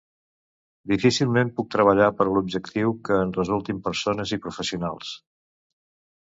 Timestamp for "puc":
1.59-1.69